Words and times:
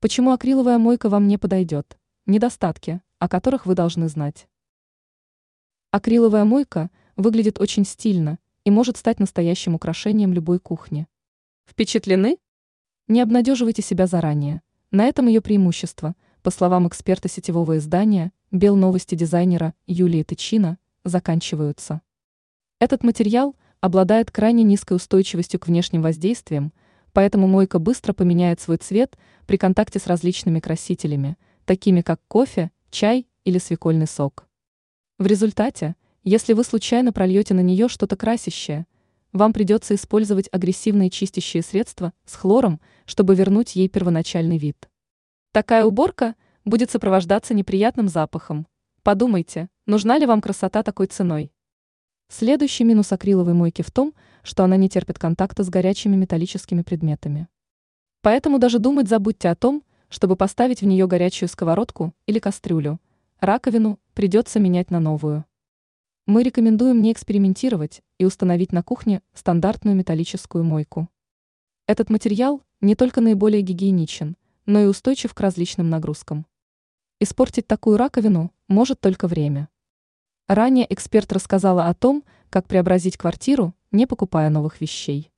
Почему 0.00 0.30
акриловая 0.30 0.78
мойка 0.78 1.08
вам 1.08 1.26
не 1.26 1.38
подойдет? 1.38 1.98
Недостатки, 2.24 3.00
о 3.18 3.28
которых 3.28 3.66
вы 3.66 3.74
должны 3.74 4.08
знать. 4.08 4.46
Акриловая 5.90 6.44
мойка 6.44 6.90
выглядит 7.16 7.60
очень 7.60 7.84
стильно 7.84 8.38
и 8.64 8.70
может 8.70 8.96
стать 8.96 9.18
настоящим 9.18 9.74
украшением 9.74 10.32
любой 10.32 10.60
кухни. 10.60 11.08
Впечатлены? 11.66 12.38
Не 13.08 13.20
обнадеживайте 13.22 13.82
себя 13.82 14.06
заранее. 14.06 14.62
На 14.92 15.06
этом 15.06 15.26
ее 15.26 15.40
преимущество, 15.40 16.14
по 16.42 16.52
словам 16.52 16.86
эксперта 16.86 17.28
сетевого 17.28 17.78
издания 17.78 18.30
«Бел 18.52 18.76
новости» 18.76 19.16
дизайнера 19.16 19.74
Юлии 19.88 20.22
Тычина, 20.22 20.78
заканчиваются. 21.02 22.02
Этот 22.78 23.02
материал 23.02 23.56
обладает 23.80 24.30
крайне 24.30 24.62
низкой 24.62 24.92
устойчивостью 24.92 25.58
к 25.58 25.66
внешним 25.66 26.02
воздействиям, 26.02 26.72
поэтому 27.18 27.48
мойка 27.48 27.80
быстро 27.80 28.12
поменяет 28.12 28.60
свой 28.60 28.76
цвет 28.76 29.18
при 29.44 29.56
контакте 29.56 29.98
с 29.98 30.06
различными 30.06 30.60
красителями, 30.60 31.36
такими 31.64 32.00
как 32.00 32.20
кофе, 32.28 32.70
чай 32.92 33.26
или 33.42 33.58
свекольный 33.58 34.06
сок. 34.06 34.46
В 35.18 35.26
результате, 35.26 35.96
если 36.22 36.52
вы 36.52 36.62
случайно 36.62 37.12
прольете 37.12 37.54
на 37.54 37.60
нее 37.60 37.88
что-то 37.88 38.14
красящее, 38.16 38.86
вам 39.32 39.52
придется 39.52 39.96
использовать 39.96 40.48
агрессивные 40.52 41.10
чистящие 41.10 41.64
средства 41.64 42.12
с 42.24 42.36
хлором, 42.36 42.80
чтобы 43.04 43.34
вернуть 43.34 43.74
ей 43.74 43.88
первоначальный 43.88 44.56
вид. 44.56 44.88
Такая 45.50 45.84
уборка 45.84 46.36
будет 46.64 46.92
сопровождаться 46.92 47.52
неприятным 47.52 48.06
запахом. 48.06 48.68
Подумайте, 49.02 49.70
нужна 49.86 50.18
ли 50.18 50.26
вам 50.26 50.40
красота 50.40 50.84
такой 50.84 51.08
ценой? 51.08 51.50
Следующий 52.28 52.84
минус 52.84 53.10
акриловой 53.10 53.54
мойки 53.54 53.82
в 53.82 53.90
том, 53.90 54.14
что 54.48 54.64
она 54.64 54.78
не 54.78 54.88
терпит 54.88 55.18
контакта 55.18 55.62
с 55.62 55.68
горячими 55.68 56.16
металлическими 56.16 56.80
предметами. 56.80 57.48
Поэтому 58.22 58.58
даже 58.58 58.78
думать 58.78 59.06
забудьте 59.06 59.50
о 59.50 59.54
том, 59.54 59.84
чтобы 60.08 60.36
поставить 60.36 60.80
в 60.80 60.86
нее 60.86 61.06
горячую 61.06 61.50
сковородку 61.50 62.14
или 62.24 62.38
кастрюлю. 62.38 62.98
Раковину 63.40 64.00
придется 64.14 64.58
менять 64.58 64.90
на 64.90 65.00
новую. 65.00 65.44
Мы 66.24 66.42
рекомендуем 66.42 67.02
не 67.02 67.12
экспериментировать 67.12 68.02
и 68.16 68.24
установить 68.24 68.72
на 68.72 68.82
кухне 68.82 69.20
стандартную 69.34 69.94
металлическую 69.94 70.64
мойку. 70.64 71.10
Этот 71.86 72.08
материал 72.08 72.62
не 72.80 72.94
только 72.94 73.20
наиболее 73.20 73.60
гигиеничен, 73.60 74.38
но 74.64 74.80
и 74.80 74.86
устойчив 74.86 75.34
к 75.34 75.40
различным 75.40 75.90
нагрузкам. 75.90 76.46
Испортить 77.20 77.66
такую 77.66 77.98
раковину 77.98 78.50
может 78.66 78.98
только 78.98 79.28
время. 79.28 79.68
Ранее 80.46 80.86
эксперт 80.88 81.30
рассказала 81.34 81.88
о 81.88 81.94
том, 81.94 82.24
как 82.48 82.66
преобразить 82.66 83.18
квартиру, 83.18 83.74
не 83.92 84.06
покупая 84.06 84.50
новых 84.50 84.80
вещей. 84.80 85.32